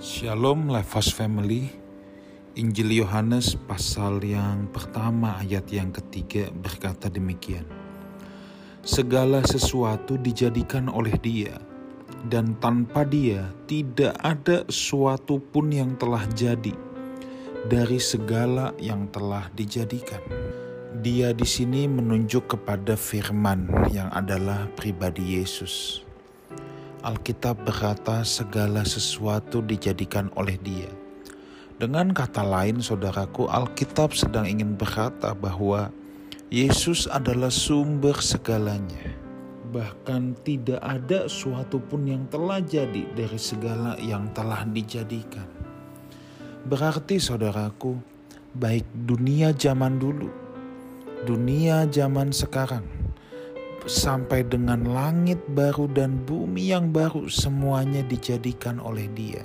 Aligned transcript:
Shalom 0.00 0.72
Lifehouse 0.72 1.12
Family 1.12 1.68
Injil 2.56 3.04
Yohanes 3.04 3.52
pasal 3.68 4.24
yang 4.24 4.64
pertama 4.72 5.36
ayat 5.36 5.68
yang 5.68 5.92
ketiga 5.92 6.48
berkata 6.56 7.12
demikian 7.12 7.68
Segala 8.80 9.44
sesuatu 9.44 10.16
dijadikan 10.16 10.88
oleh 10.88 11.12
dia 11.20 11.60
dan 12.32 12.56
tanpa 12.64 13.04
dia 13.04 13.44
tidak 13.68 14.16
ada 14.24 14.64
sesuatu 14.72 15.36
pun 15.36 15.68
yang 15.68 15.92
telah 16.00 16.24
jadi 16.32 16.72
dari 17.68 18.00
segala 18.00 18.72
yang 18.80 19.04
telah 19.12 19.52
dijadikan. 19.52 20.24
Dia 21.04 21.36
di 21.36 21.44
sini 21.44 21.84
menunjuk 21.84 22.56
kepada 22.56 22.96
firman 22.96 23.68
yang 23.92 24.08
adalah 24.16 24.64
pribadi 24.80 25.36
Yesus. 25.36 26.08
Alkitab 27.00 27.64
berkata 27.64 28.20
segala 28.28 28.84
sesuatu 28.84 29.64
dijadikan 29.64 30.28
oleh 30.36 30.60
dia. 30.60 30.92
Dengan 31.80 32.12
kata 32.12 32.44
lain 32.44 32.84
saudaraku, 32.84 33.48
Alkitab 33.48 34.12
sedang 34.12 34.44
ingin 34.44 34.76
berkata 34.76 35.32
bahwa 35.32 35.88
Yesus 36.52 37.08
adalah 37.08 37.48
sumber 37.48 38.20
segalanya. 38.20 39.16
Bahkan 39.72 40.44
tidak 40.44 40.76
ada 40.84 41.24
suatu 41.24 41.80
pun 41.80 42.04
yang 42.04 42.28
telah 42.28 42.60
jadi 42.60 43.08
dari 43.16 43.40
segala 43.40 43.96
yang 43.96 44.28
telah 44.36 44.68
dijadikan. 44.68 45.48
Berarti 46.68 47.16
saudaraku, 47.16 47.96
baik 48.52 48.84
dunia 49.08 49.56
zaman 49.56 49.96
dulu, 49.96 50.28
dunia 51.24 51.88
zaman 51.88 52.28
sekarang, 52.28 52.84
sampai 53.88 54.44
dengan 54.44 54.84
langit 54.84 55.40
baru 55.56 55.88
dan 55.88 56.20
bumi 56.28 56.72
yang 56.74 56.92
baru 56.92 57.30
semuanya 57.32 58.04
dijadikan 58.04 58.76
oleh 58.82 59.08
Dia. 59.16 59.44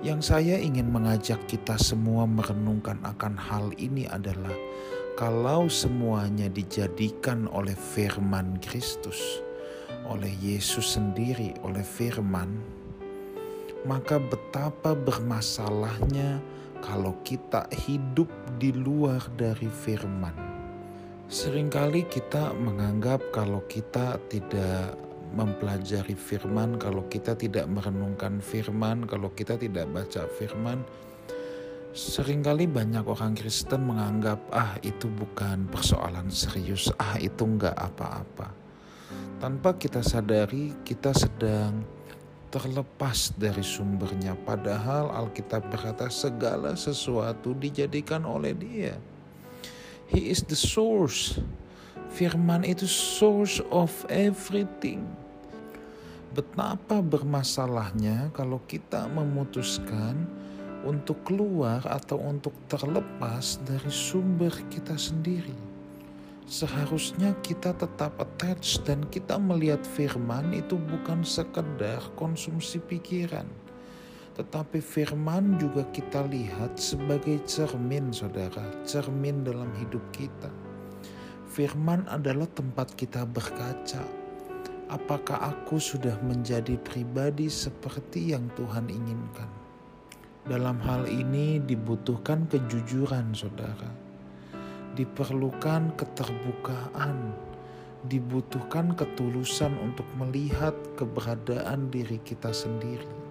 Yang 0.00 0.32
saya 0.32 0.56
ingin 0.56 0.88
mengajak 0.88 1.42
kita 1.50 1.76
semua 1.76 2.24
merenungkan 2.24 3.02
akan 3.04 3.34
hal 3.36 3.72
ini 3.76 4.08
adalah 4.08 4.54
kalau 5.18 5.68
semuanya 5.68 6.48
dijadikan 6.48 7.50
oleh 7.52 7.76
firman 7.76 8.56
Kristus, 8.64 9.42
oleh 10.08 10.32
Yesus 10.40 10.96
sendiri, 10.96 11.52
oleh 11.60 11.84
firman, 11.84 12.56
maka 13.84 14.16
betapa 14.16 14.96
bermasalahnya 14.96 16.40
kalau 16.80 17.12
kita 17.26 17.68
hidup 17.84 18.28
di 18.56 18.72
luar 18.72 19.20
dari 19.36 19.68
firman 19.68 20.49
Seringkali 21.30 22.10
kita 22.10 22.50
menganggap 22.58 23.22
kalau 23.30 23.62
kita 23.70 24.18
tidak 24.26 24.98
mempelajari 25.30 26.18
firman, 26.18 26.74
kalau 26.74 27.06
kita 27.06 27.38
tidak 27.38 27.70
merenungkan 27.70 28.42
firman, 28.42 29.06
kalau 29.06 29.30
kita 29.30 29.54
tidak 29.54 29.86
baca 29.94 30.26
firman, 30.26 30.82
sering 31.94 32.42
kali 32.42 32.66
banyak 32.66 33.06
orang 33.06 33.38
Kristen 33.38 33.86
menganggap 33.86 34.42
ah 34.50 34.74
itu 34.82 35.06
bukan 35.06 35.70
persoalan 35.70 36.34
serius, 36.34 36.90
ah 36.98 37.14
itu 37.22 37.46
enggak 37.46 37.78
apa-apa. 37.78 38.50
Tanpa 39.38 39.78
kita 39.78 40.02
sadari 40.02 40.82
kita 40.82 41.14
sedang 41.14 41.86
terlepas 42.50 43.38
dari 43.38 43.62
sumbernya 43.62 44.34
padahal 44.34 45.14
Alkitab 45.14 45.62
berkata 45.70 46.10
segala 46.10 46.74
sesuatu 46.74 47.54
dijadikan 47.54 48.26
oleh 48.26 48.50
dia. 48.50 48.98
He 50.10 50.26
is 50.26 50.42
the 50.42 50.58
source. 50.58 51.38
Firman 52.10 52.66
itu 52.66 52.82
source 52.90 53.62
of 53.70 53.94
everything. 54.10 55.06
Betapa 56.34 56.98
bermasalahnya 56.98 58.34
kalau 58.34 58.58
kita 58.66 59.06
memutuskan 59.06 60.26
untuk 60.82 61.22
keluar 61.22 61.86
atau 61.86 62.18
untuk 62.18 62.50
terlepas 62.66 63.62
dari 63.62 63.86
sumber 63.86 64.50
kita 64.66 64.98
sendiri. 64.98 65.54
Seharusnya 66.42 67.30
kita 67.46 67.70
tetap 67.78 68.18
attached 68.18 68.82
dan 68.90 69.06
kita 69.14 69.38
melihat 69.38 69.86
firman 69.94 70.50
itu 70.50 70.74
bukan 70.74 71.22
sekedar 71.22 72.02
konsumsi 72.18 72.82
pikiran 72.82 73.46
tetapi 74.38 74.78
firman 74.78 75.58
juga 75.58 75.82
kita 75.90 76.22
lihat 76.30 76.78
sebagai 76.78 77.42
cermin 77.50 78.14
saudara, 78.14 78.62
cermin 78.86 79.42
dalam 79.42 79.66
hidup 79.74 80.02
kita. 80.14 80.50
Firman 81.50 82.06
adalah 82.06 82.46
tempat 82.46 82.94
kita 82.94 83.26
berkaca. 83.26 84.06
Apakah 84.86 85.50
aku 85.50 85.82
sudah 85.82 86.14
menjadi 86.22 86.78
pribadi 86.78 87.50
seperti 87.50 88.34
yang 88.34 88.46
Tuhan 88.54 88.86
inginkan? 88.86 89.50
Dalam 90.46 90.78
hal 90.82 91.10
ini 91.10 91.58
dibutuhkan 91.62 92.46
kejujuran 92.46 93.34
saudara. 93.34 93.90
Diperlukan 94.94 95.94
keterbukaan, 95.94 97.34
dibutuhkan 98.06 98.94
ketulusan 98.94 99.74
untuk 99.78 100.06
melihat 100.18 100.74
keberadaan 100.98 101.90
diri 101.90 102.18
kita 102.22 102.50
sendiri 102.50 103.29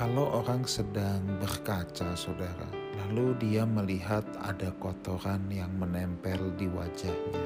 kalau 0.00 0.32
orang 0.32 0.64
sedang 0.64 1.20
berkaca, 1.44 2.16
saudara, 2.16 2.64
lalu 3.04 3.36
dia 3.36 3.68
melihat 3.68 4.24
ada 4.40 4.72
kotoran 4.80 5.44
yang 5.52 5.68
menempel 5.76 6.40
di 6.56 6.64
wajahnya, 6.72 7.44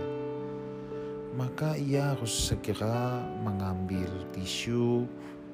maka 1.35 1.75
ia 1.75 2.15
harus 2.15 2.31
segera 2.31 3.19
mengambil 3.43 4.07
tisu, 4.31 5.03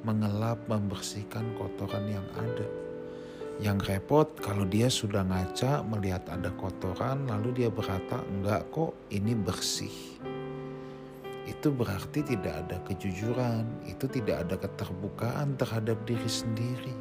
mengelap, 0.04 0.60
membersihkan 0.68 1.48
kotoran 1.56 2.04
yang 2.04 2.28
ada. 2.36 2.68
Yang 3.64 3.96
repot 3.96 4.28
kalau 4.36 4.68
dia 4.68 4.92
sudah 4.92 5.24
ngaca 5.24 5.80
melihat 5.88 6.28
ada 6.28 6.52
kotoran, 6.52 7.24
lalu 7.24 7.64
dia 7.64 7.72
berkata, 7.72 8.20
"Enggak 8.28 8.68
kok, 8.68 8.92
ini 9.08 9.32
bersih." 9.32 10.20
Itu 11.60 11.68
berarti 11.68 12.24
tidak 12.24 12.56
ada 12.64 12.80
kejujuran, 12.88 13.68
itu 13.84 14.08
tidak 14.08 14.48
ada 14.48 14.56
keterbukaan 14.56 15.60
terhadap 15.60 16.00
diri 16.08 16.24
sendiri. 16.24 16.96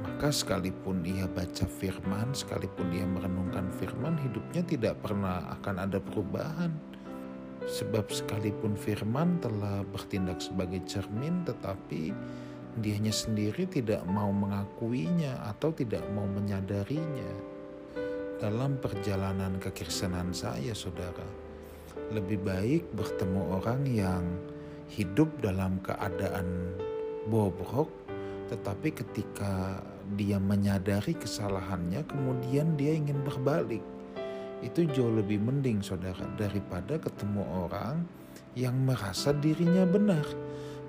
Maka 0.00 0.32
sekalipun 0.32 1.04
ia 1.04 1.28
baca 1.28 1.68
firman, 1.68 2.32
sekalipun 2.32 2.88
ia 2.96 3.04
merenungkan 3.04 3.68
firman, 3.76 4.16
hidupnya 4.24 4.64
tidak 4.64 4.96
pernah 5.04 5.52
akan 5.60 5.84
ada 5.84 6.00
perubahan. 6.00 6.72
Sebab 7.68 8.08
sekalipun 8.08 8.72
firman 8.72 9.36
telah 9.44 9.84
bertindak 9.84 10.40
sebagai 10.40 10.80
cermin, 10.88 11.44
tetapi 11.44 12.08
dianya 12.80 13.12
sendiri 13.12 13.68
tidak 13.68 14.00
mau 14.08 14.32
mengakuinya 14.32 15.44
atau 15.44 15.76
tidak 15.76 16.08
mau 16.16 16.24
menyadarinya. 16.24 17.52
Dalam 18.40 18.80
perjalanan 18.80 19.60
kekristenan 19.60 20.32
saya, 20.32 20.72
saudara, 20.72 21.51
lebih 22.12 22.42
baik 22.44 22.82
bertemu 22.92 23.40
orang 23.60 23.80
yang 23.88 24.24
hidup 24.92 25.28
dalam 25.40 25.80
keadaan 25.80 26.76
bobrok, 27.26 27.88
tetapi 28.52 28.92
ketika 28.92 29.80
dia 30.18 30.36
menyadari 30.36 31.16
kesalahannya, 31.16 32.04
kemudian 32.04 32.76
dia 32.76 32.92
ingin 32.92 33.22
berbalik. 33.24 33.80
Itu 34.60 34.86
jauh 34.86 35.10
lebih 35.10 35.42
mending, 35.42 35.82
saudara, 35.82 36.28
daripada 36.38 37.00
ketemu 37.00 37.42
orang 37.66 38.04
yang 38.54 38.76
merasa 38.84 39.32
dirinya 39.32 39.88
benar, 39.88 40.22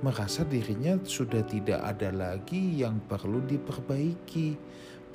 merasa 0.04 0.44
dirinya 0.44 1.00
sudah 1.02 1.42
tidak 1.48 1.80
ada 1.80 2.12
lagi 2.12 2.84
yang 2.84 3.00
perlu 3.08 3.40
diperbaiki, 3.48 4.60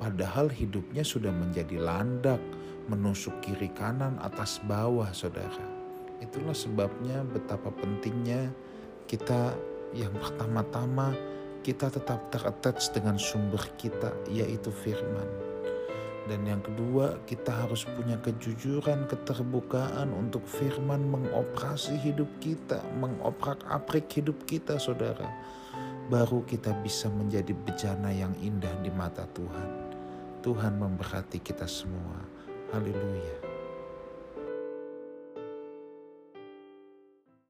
padahal 0.01 0.49
hidupnya 0.49 1.05
sudah 1.05 1.29
menjadi 1.29 1.77
landak, 1.77 2.41
menusuk 2.89 3.37
kiri 3.45 3.69
kanan, 3.77 4.17
atas 4.19 4.57
bawah, 4.65 5.13
saudara. 5.13 5.78
Itulah 6.19 6.55
sebabnya 6.55 7.23
betapa 7.23 7.71
pentingnya 7.71 8.51
kita 9.07 9.55
yang 9.95 10.13
pertama-tama 10.19 11.15
kita 11.65 11.91
tetap 11.91 12.31
terattach 12.31 12.79
dengan 12.95 13.19
sumber 13.19 13.61
kita 13.75 14.13
yaitu 14.31 14.71
firman. 14.71 15.27
Dan 16.29 16.45
yang 16.45 16.61
kedua, 16.61 17.17
kita 17.25 17.49
harus 17.65 17.89
punya 17.89 18.13
kejujuran, 18.21 19.09
keterbukaan 19.09 20.13
untuk 20.13 20.45
firman 20.45 21.01
mengoperasi 21.09 21.97
hidup 22.05 22.29
kita, 22.37 22.85
mengoprak-aprik 23.01 24.05
hidup 24.13 24.37
kita, 24.45 24.77
saudara. 24.77 25.25
Baru 26.05 26.45
kita 26.45 26.77
bisa 26.85 27.09
menjadi 27.09 27.57
bejana 27.57 28.13
yang 28.13 28.37
indah 28.45 28.73
di 28.85 28.93
mata 28.93 29.25
Tuhan. 29.33 29.69
Tuhan 30.45 30.77
memberkati 30.77 31.41
kita 31.41 31.65
semua. 31.65 32.21
Haleluya. 32.77 33.48